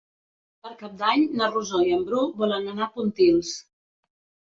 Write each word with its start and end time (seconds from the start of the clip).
Per 0.61 0.69
Cap 0.77 0.93
d'Any 1.01 1.25
na 1.41 1.49
Rosó 1.51 1.81
i 1.87 1.91
en 1.97 2.01
Bru 2.07 2.21
volen 2.39 2.65
anar 2.73 2.87
a 2.87 2.95
Pontils. 2.97 3.53